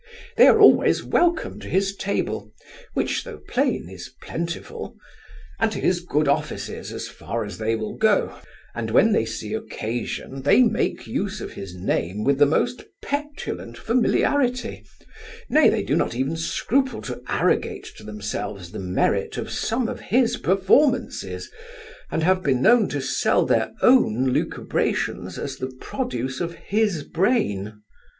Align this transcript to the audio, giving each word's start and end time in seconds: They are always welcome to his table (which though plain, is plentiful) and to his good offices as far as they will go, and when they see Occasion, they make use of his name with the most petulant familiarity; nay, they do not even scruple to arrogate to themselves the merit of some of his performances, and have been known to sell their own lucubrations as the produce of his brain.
They 0.35 0.47
are 0.47 0.59
always 0.59 1.03
welcome 1.03 1.59
to 1.59 1.69
his 1.69 1.95
table 1.95 2.51
(which 2.95 3.23
though 3.23 3.37
plain, 3.47 3.87
is 3.87 4.09
plentiful) 4.19 4.95
and 5.59 5.71
to 5.71 5.79
his 5.79 5.99
good 5.99 6.27
offices 6.27 6.91
as 6.91 7.07
far 7.07 7.45
as 7.45 7.59
they 7.59 7.75
will 7.75 7.93
go, 7.97 8.35
and 8.73 8.89
when 8.89 9.11
they 9.11 9.25
see 9.25 9.53
Occasion, 9.53 10.41
they 10.41 10.63
make 10.63 11.05
use 11.05 11.39
of 11.39 11.51
his 11.53 11.75
name 11.75 12.23
with 12.23 12.39
the 12.39 12.47
most 12.47 12.83
petulant 13.03 13.77
familiarity; 13.77 14.83
nay, 15.49 15.69
they 15.69 15.83
do 15.83 15.95
not 15.95 16.15
even 16.15 16.35
scruple 16.35 17.03
to 17.03 17.21
arrogate 17.29 17.85
to 17.97 18.03
themselves 18.03 18.71
the 18.71 18.79
merit 18.79 19.37
of 19.37 19.51
some 19.51 19.87
of 19.87 19.99
his 19.99 20.35
performances, 20.35 21.51
and 22.09 22.23
have 22.23 22.41
been 22.41 22.59
known 22.63 22.87
to 22.89 23.01
sell 23.01 23.45
their 23.45 23.71
own 23.83 24.33
lucubrations 24.33 25.37
as 25.37 25.57
the 25.57 25.71
produce 25.79 26.39
of 26.41 26.55
his 26.55 27.03
brain. 27.03 27.83